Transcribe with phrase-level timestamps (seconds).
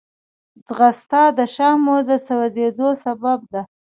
[0.67, 3.61] ځغاسته د شحمو د سوځېدو سبب ده